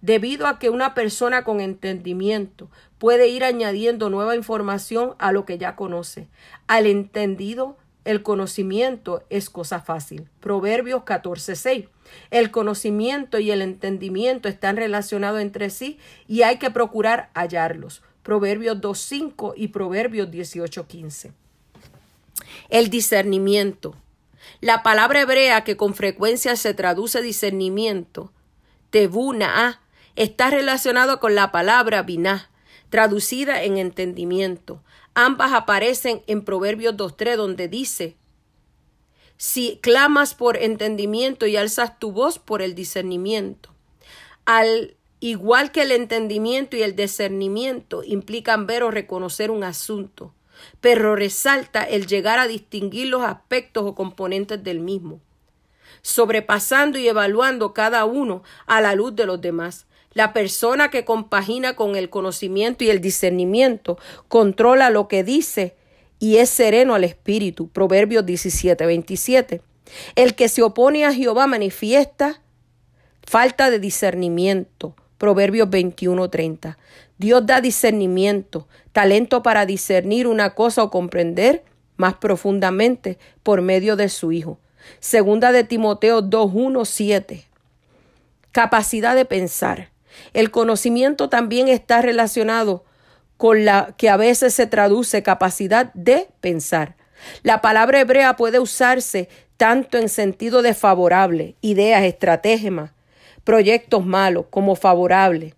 [0.01, 5.59] Debido a que una persona con entendimiento puede ir añadiendo nueva información a lo que
[5.59, 6.29] ya conoce.
[6.67, 10.29] Al entendido el conocimiento es cosa fácil.
[10.41, 11.89] Proverbios 14:6.
[12.31, 18.03] El conocimiento y el entendimiento están relacionados entre sí y hay que procurar hallarlos.
[18.23, 21.33] Proverbios 2:5 y Proverbios 18:15.
[22.69, 23.95] El discernimiento.
[24.61, 28.33] La palabra hebrea que con frecuencia se traduce discernimiento,
[28.91, 29.81] tebuna,
[30.15, 32.51] está relacionado con la palabra binah,
[32.89, 34.83] traducida en entendimiento.
[35.15, 38.17] Ambas aparecen en Proverbios 2.3 donde dice,
[39.37, 43.71] si clamas por entendimiento y alzas tu voz por el discernimiento.
[44.45, 50.33] Al igual que el entendimiento y el discernimiento implican ver o reconocer un asunto,
[50.81, 55.21] pero resalta el llegar a distinguir los aspectos o componentes del mismo,
[56.03, 59.87] sobrepasando y evaluando cada uno a la luz de los demás.
[60.13, 65.77] La persona que compagina con el conocimiento y el discernimiento controla lo que dice
[66.19, 67.69] y es sereno al espíritu.
[67.69, 69.63] Proverbios 17, 27.
[70.15, 72.41] El que se opone a Jehová manifiesta
[73.23, 74.95] falta de discernimiento.
[75.19, 76.79] Proverbios 21, 30.
[77.19, 81.65] Dios da discernimiento, talento para discernir una cosa o comprender
[81.97, 84.59] más profundamente por medio de su Hijo.
[85.01, 87.45] Segunda de Timoteo 2, 1, 7.
[88.53, 89.91] Capacidad de pensar.
[90.33, 92.85] El conocimiento también está relacionado
[93.37, 96.97] con la que a veces se traduce capacidad de pensar.
[97.43, 102.91] La palabra hebrea puede usarse tanto en sentido de favorable, ideas, estrategias,
[103.45, 105.55] proyectos malos, como favorable,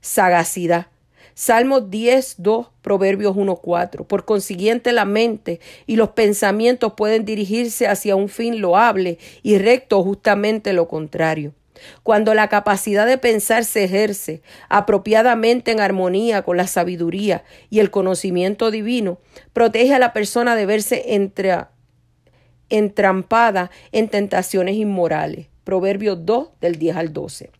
[0.00, 0.86] sagacidad.
[1.34, 4.04] Salmos 10, 2, Proverbios 1, 4.
[4.08, 10.02] Por consiguiente, la mente y los pensamientos pueden dirigirse hacia un fin loable y recto,
[10.02, 11.54] justamente lo contrario.
[12.02, 17.90] Cuando la capacidad de pensar se ejerce apropiadamente en armonía con la sabiduría y el
[17.90, 19.18] conocimiento divino,
[19.52, 21.04] protege a la persona de verse
[22.68, 25.46] entrampada en tentaciones inmorales.
[25.64, 27.50] Proverbios 2 del 10 al 12.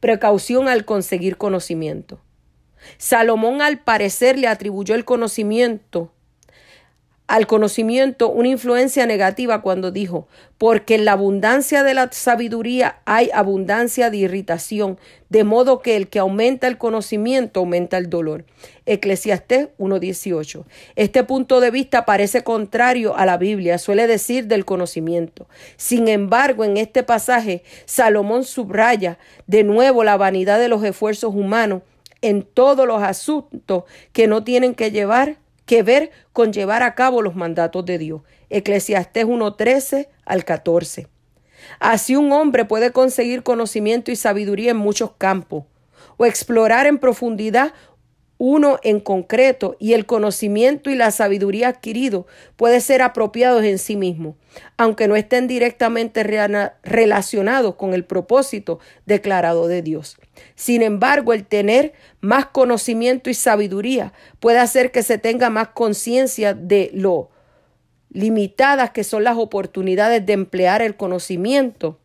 [0.00, 2.20] Precaución al conseguir conocimiento.
[2.98, 6.12] Salomón al parecer le atribuyó el conocimiento
[7.28, 13.30] al conocimiento una influencia negativa cuando dijo, porque en la abundancia de la sabiduría hay
[13.34, 14.98] abundancia de irritación,
[15.28, 18.44] de modo que el que aumenta el conocimiento aumenta el dolor.
[18.86, 20.64] Eclesiastés 1.18.
[20.94, 25.48] Este punto de vista parece contrario a la Biblia, suele decir del conocimiento.
[25.76, 29.18] Sin embargo, en este pasaje, Salomón subraya
[29.48, 31.82] de nuevo la vanidad de los esfuerzos humanos
[32.22, 37.20] en todos los asuntos que no tienen que llevar que ver con llevar a cabo
[37.20, 38.22] los mandatos de Dios.
[38.48, 41.08] Eclesiastés 1.13 al 14.
[41.80, 45.64] Así un hombre puede conseguir conocimiento y sabiduría en muchos campos,
[46.16, 47.74] o explorar en profundidad
[48.38, 52.26] uno en concreto y el conocimiento y la sabiduría adquirido
[52.56, 54.36] puede ser apropiados en sí mismo,
[54.76, 56.22] aunque no estén directamente
[56.82, 60.18] relacionados con el propósito declarado de Dios.
[60.54, 66.52] Sin embargo, el tener más conocimiento y sabiduría puede hacer que se tenga más conciencia
[66.52, 67.30] de lo
[68.10, 71.98] limitadas que son las oportunidades de emplear el conocimiento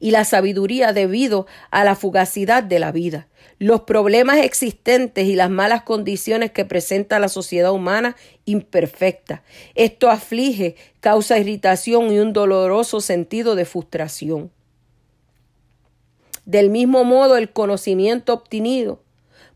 [0.00, 3.28] y la sabiduría debido a la fugacidad de la vida,
[3.62, 9.44] los problemas existentes y las malas condiciones que presenta la sociedad humana imperfecta.
[9.76, 14.50] Esto aflige, causa irritación y un doloroso sentido de frustración.
[16.44, 19.00] Del mismo modo, el conocimiento obtenido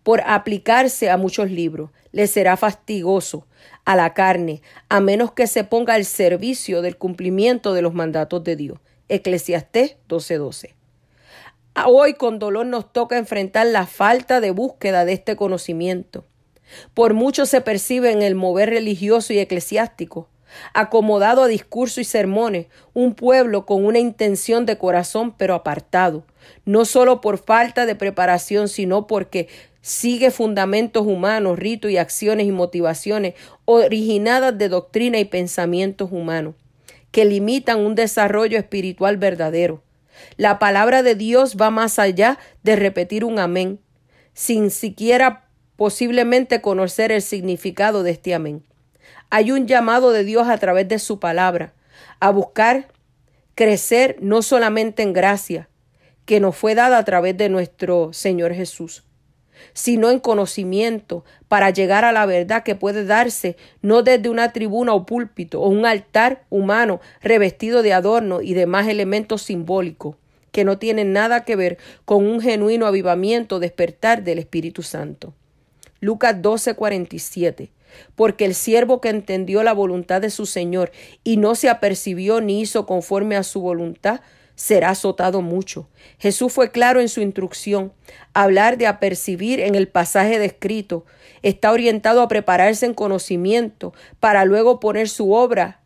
[0.05, 3.45] por aplicarse a muchos libros le será fastidioso
[3.85, 8.45] a la carne, a menos que se ponga al servicio del cumplimiento de los mandatos
[8.45, 8.79] de Dios.
[9.09, 10.76] Eclesiastés 12:12.
[11.85, 16.24] Hoy con dolor nos toca enfrentar la falta de búsqueda de este conocimiento.
[16.95, 20.27] Por mucho se percibe en el mover religioso y eclesiástico,
[20.72, 26.24] acomodado a discursos y sermones, un pueblo con una intención de corazón pero apartado,
[26.64, 29.49] no solo por falta de preparación, sino porque
[29.83, 33.35] sigue fundamentos humanos, ritos y acciones y motivaciones
[33.66, 36.55] originadas de doctrina y pensamientos humanos
[37.11, 39.83] que limitan un desarrollo espiritual verdadero.
[40.37, 43.81] La palabra de Dios va más allá de repetir un amén,
[44.35, 48.64] sin siquiera posiblemente conocer el significado de este amén.
[49.31, 51.75] Hay un llamado de Dios a través de su palabra
[52.21, 52.89] a buscar
[53.55, 55.69] crecer no solamente en gracia,
[56.25, 59.05] que nos fue dada a través de nuestro Señor Jesús,
[59.73, 64.95] sino en conocimiento, para llegar a la verdad que puede darse no desde una tribuna
[64.95, 70.17] o púlpito o un altar humano revestido de adorno y demás elementos simbólicos
[70.53, 75.35] que no tienen nada que ver con un genuino avivamiento despertar del Espíritu Santo.
[76.01, 77.71] Lucas 12:47
[78.15, 80.91] porque el siervo que entendió la voluntad de su Señor
[81.25, 84.21] y no se apercibió ni hizo conforme a su voluntad,
[84.57, 85.89] será azotado mucho.
[86.19, 87.93] Jesús fue claro en su instrucción.
[88.35, 91.05] Hablar de apercibir en el pasaje descrito
[91.43, 95.83] está orientado a prepararse en conocimiento para luego poner su obra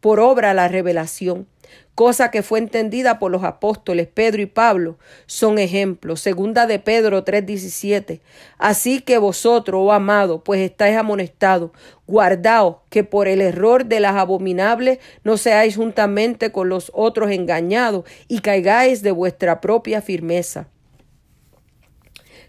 [0.00, 1.46] por obra la revelación
[1.94, 6.20] cosa que fue entendida por los apóstoles Pedro y Pablo, son ejemplos.
[6.20, 8.20] Segunda de Pedro 3:17.
[8.58, 11.70] Así que vosotros, oh amado, pues estáis amonestados,
[12.06, 18.04] guardaos que por el error de las abominables no seáis juntamente con los otros engañados
[18.28, 20.68] y caigáis de vuestra propia firmeza.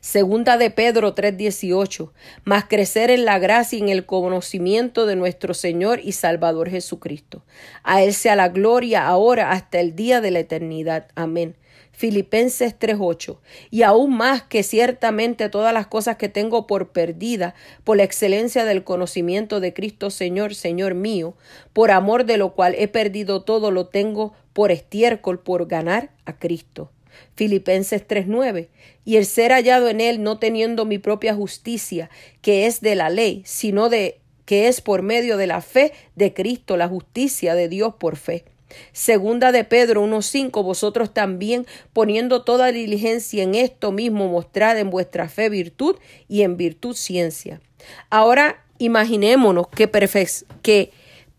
[0.06, 5.56] Segunda de Pedro 3:18, más crecer en la gracia y en el conocimiento de nuestro
[5.56, 7.43] Señor y Salvador Jesucristo.
[7.82, 11.08] A Él sea la gloria ahora hasta el día de la eternidad.
[11.16, 11.56] Amén.
[11.91, 13.39] Filipenses 3:8,
[13.72, 18.64] y aún más que ciertamente todas las cosas que tengo por perdida por la excelencia
[18.64, 21.34] del conocimiento de Cristo Señor, Señor mío,
[21.74, 26.38] por amor de lo cual he perdido todo, lo tengo por estiércol, por ganar a
[26.38, 26.91] Cristo.
[27.36, 28.70] Filipenses 3:9,
[29.03, 32.09] y el ser hallado en él no teniendo mi propia justicia,
[32.41, 36.34] que es de la ley, sino de que es por medio de la fe de
[36.34, 38.45] Cristo, la justicia de Dios por fe.
[38.91, 45.30] Segunda de Pedro 1.5, vosotros también poniendo toda diligencia en esto mismo, mostrad en vuestra
[45.30, 45.97] fe virtud
[46.28, 47.61] y en virtud ciencia.
[48.09, 49.89] Ahora imaginémonos que,
[50.61, 50.91] que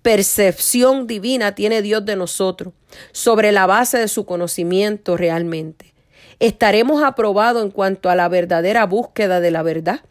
[0.06, 2.72] percepción divina tiene Dios de nosotros
[3.10, 5.94] sobre la base de su conocimiento realmente.
[6.38, 10.02] ¿Estaremos aprobados en cuanto a la verdadera búsqueda de la verdad?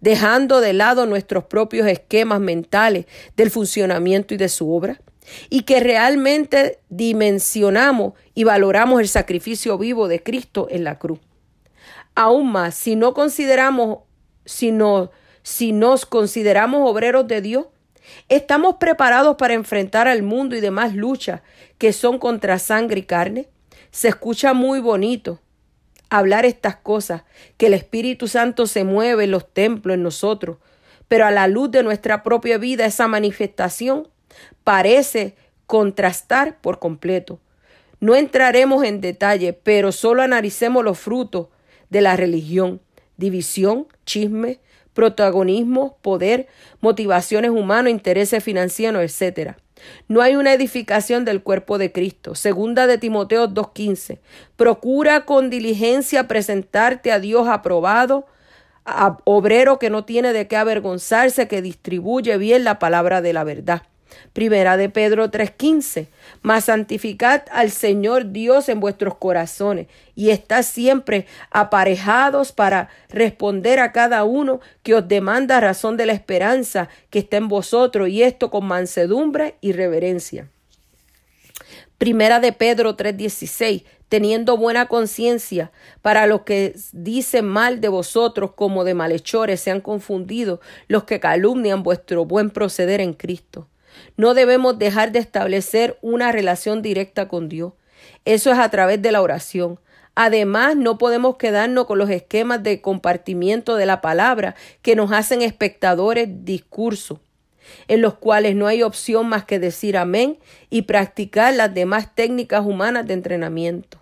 [0.00, 3.04] dejando de lado nuestros propios esquemas mentales
[3.36, 5.00] del funcionamiento y de su obra,
[5.50, 11.18] y que realmente dimensionamos y valoramos el sacrificio vivo de Cristo en la cruz.
[12.14, 13.98] Aún más, si no consideramos,
[14.44, 14.72] si,
[15.42, 17.66] si nos consideramos obreros de Dios,
[18.28, 21.42] ¿Estamos preparados para enfrentar al mundo y demás luchas
[21.78, 23.48] que son contra sangre y carne?
[23.90, 25.40] Se escucha muy bonito
[26.10, 27.22] hablar estas cosas,
[27.56, 30.58] que el Espíritu Santo se mueve en los templos, en nosotros,
[31.08, 34.08] pero a la luz de nuestra propia vida esa manifestación
[34.62, 35.36] parece
[35.66, 37.40] contrastar por completo.
[37.98, 41.48] No entraremos en detalle, pero solo analicemos los frutos
[41.88, 42.80] de la religión,
[43.16, 44.60] división, chisme,
[44.94, 46.48] protagonismo, poder,
[46.80, 49.54] motivaciones humanas, intereses financieros, etc.
[50.08, 52.34] No hay una edificación del cuerpo de Cristo.
[52.34, 54.18] Segunda de Timoteo 2.15.
[54.56, 58.26] Procura con diligencia presentarte a Dios aprobado,
[58.84, 63.44] a obrero que no tiene de qué avergonzarse, que distribuye bien la palabra de la
[63.44, 63.82] verdad.
[64.32, 66.08] Primera de Pedro 3:15.
[66.42, 73.92] Mas santificad al Señor Dios en vuestros corazones y estad siempre aparejados para responder a
[73.92, 78.50] cada uno que os demanda razón de la esperanza que está en vosotros y esto
[78.50, 80.48] con mansedumbre y reverencia.
[81.98, 85.70] Primera de Pedro 3:16, teniendo buena conciencia
[86.02, 90.58] para los que dicen mal de vosotros como de malhechores sean confundidos
[90.88, 93.68] los que calumnian vuestro buen proceder en Cristo.
[94.16, 97.72] No debemos dejar de establecer una relación directa con Dios.
[98.24, 99.78] Eso es a través de la oración.
[100.14, 105.42] Además, no podemos quedarnos con los esquemas de compartimiento de la palabra que nos hacen
[105.42, 107.18] espectadores discursos
[107.88, 110.38] en los cuales no hay opción más que decir amén
[110.70, 113.98] y practicar las demás técnicas humanas de entrenamiento.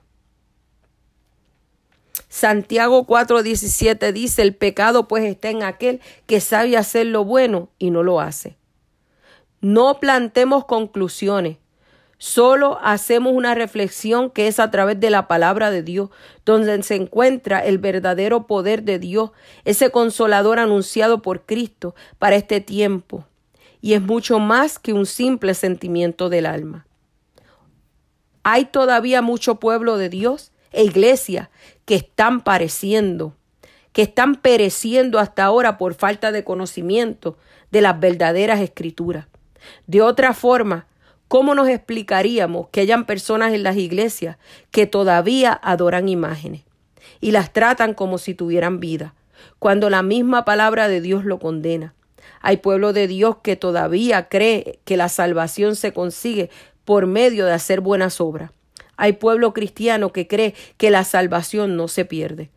[2.28, 7.90] Santiago 4:17 dice, el pecado pues está en aquel que sabe hacer lo bueno y
[7.90, 8.56] no lo hace.
[9.60, 11.58] No plantemos conclusiones,
[12.18, 16.10] solo hacemos una reflexión que es a través de la palabra de Dios,
[16.44, 19.30] donde se encuentra el verdadero poder de Dios,
[19.64, 23.24] ese consolador anunciado por Cristo para este tiempo
[23.80, 26.86] y es mucho más que un simple sentimiento del alma.
[28.42, 31.50] Hay todavía mucho pueblo de Dios e iglesia
[31.84, 33.34] que están pareciendo,
[33.92, 37.36] que están pereciendo hasta ahora por falta de conocimiento
[37.70, 39.26] de las verdaderas escrituras.
[39.86, 40.86] De otra forma,
[41.28, 44.36] ¿cómo nos explicaríamos que hayan personas en las iglesias
[44.70, 46.62] que todavía adoran imágenes
[47.20, 49.14] y las tratan como si tuvieran vida,
[49.58, 51.94] cuando la misma palabra de Dios lo condena?
[52.40, 56.50] Hay pueblo de Dios que todavía cree que la salvación se consigue
[56.84, 58.50] por medio de hacer buenas obras.
[58.96, 62.50] Hay pueblo cristiano que cree que la salvación no se pierde,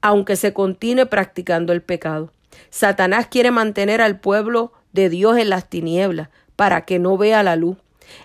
[0.00, 2.32] aunque se continúe practicando el pecado.
[2.70, 7.56] Satanás quiere mantener al pueblo de Dios en las tinieblas para que no vea la
[7.56, 7.76] luz.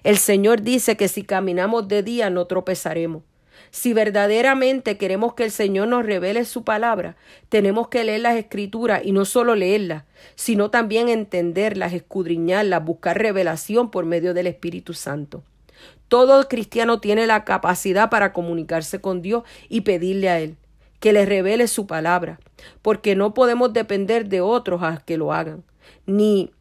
[0.03, 3.23] El Señor dice que si caminamos de día no tropezaremos.
[3.71, 7.15] Si verdaderamente queremos que el Señor nos revele su palabra,
[7.49, 10.03] tenemos que leer las escrituras y no solo leerlas,
[10.35, 15.43] sino también entenderlas, escudriñarlas, buscar revelación por medio del Espíritu Santo.
[16.07, 20.55] Todo cristiano tiene la capacidad para comunicarse con Dios y pedirle a Él
[20.99, 22.39] que le revele su palabra,
[22.81, 25.63] porque no podemos depender de otros a que lo hagan,
[26.05, 26.51] ni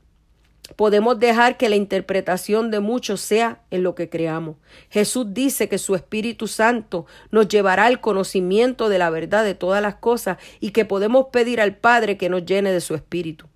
[0.74, 4.56] podemos dejar que la interpretación de muchos sea en lo que creamos.
[4.90, 9.80] Jesús dice que su Espíritu Santo nos llevará al conocimiento de la verdad de todas
[9.80, 13.46] las cosas y que podemos pedir al Padre que nos llene de su Espíritu.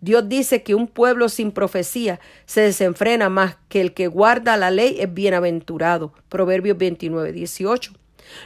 [0.00, 4.70] Dios dice que un pueblo sin profecía se desenfrena más que el que guarda la
[4.70, 6.12] ley es bienaventurado.
[6.28, 7.92] Proverbios 29, 18.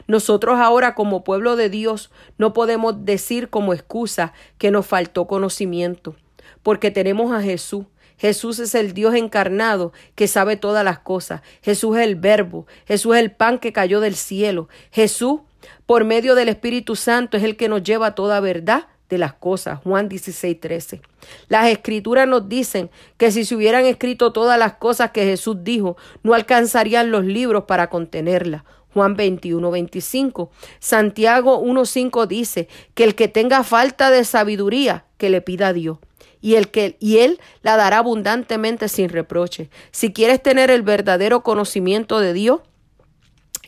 [0.07, 6.17] Nosotros ahora como pueblo de Dios no podemos decir como excusa que nos faltó conocimiento,
[6.63, 7.87] porque tenemos a Jesús
[8.21, 11.41] Jesús es el Dios encarnado que sabe todas las cosas.
[11.63, 12.67] Jesús es el verbo.
[12.87, 14.69] Jesús es el pan que cayó del cielo.
[14.91, 15.41] Jesús,
[15.87, 19.81] por medio del Espíritu Santo, es el que nos lleva toda verdad de las cosas.
[19.83, 21.01] Juan 16, 13.
[21.49, 25.97] Las escrituras nos dicen que si se hubieran escrito todas las cosas que Jesús dijo,
[26.23, 28.65] no alcanzarían los libros para contenerlas.
[28.93, 30.51] Juan 21, 25.
[30.79, 35.73] Santiago 1, 5 dice que el que tenga falta de sabiduría, que le pida a
[35.73, 36.01] Dios
[36.41, 39.71] y, el que, y Él la dará abundantemente sin reproche.
[39.91, 42.61] Si quieres tener el verdadero conocimiento de Dios,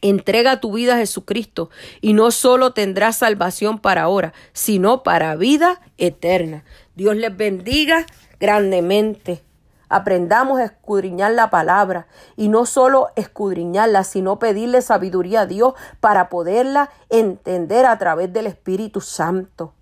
[0.03, 1.71] entrega tu vida a Jesucristo
[2.01, 6.65] y no solo tendrás salvación para ahora, sino para vida eterna.
[6.95, 8.05] Dios les bendiga
[8.39, 9.43] grandemente.
[9.89, 12.07] Aprendamos a escudriñar la palabra
[12.37, 18.47] y no solo escudriñarla, sino pedirle sabiduría a Dios para poderla entender a través del
[18.47, 19.75] Espíritu Santo.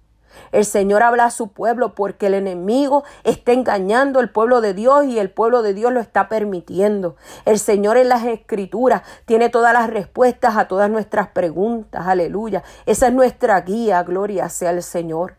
[0.52, 5.06] El Señor habla a su pueblo porque el enemigo está engañando al pueblo de Dios
[5.06, 7.16] y el pueblo de Dios lo está permitiendo.
[7.44, 12.06] El Señor en las escrituras tiene todas las respuestas a todas nuestras preguntas.
[12.06, 12.64] Aleluya.
[12.86, 14.02] Esa es nuestra guía.
[14.02, 15.36] Gloria sea el Señor.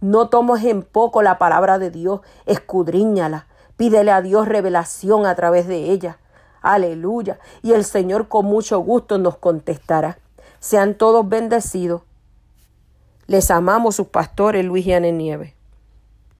[0.00, 2.20] No tomes en poco la palabra de Dios.
[2.46, 3.46] Escudriñala.
[3.76, 6.18] Pídele a Dios revelación a través de ella.
[6.62, 7.38] Aleluya.
[7.62, 10.18] Y el Señor con mucho gusto nos contestará.
[10.60, 12.02] Sean todos bendecidos.
[13.26, 15.54] Les amamos sus pastores Luis y Nieves.